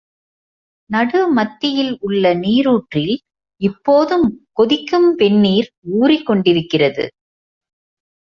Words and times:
நடுமத்தியில் 0.89 1.97
உள்ள 1.99 2.33
நீரூற்றில் 2.35 3.13
இப்போதும் 3.61 4.25
கொதிக்கும் 4.51 5.09
வெந்நீர் 5.15 5.69
ஊறிக் 5.91 6.25
கொண்டிருக்கிறது. 6.25 7.05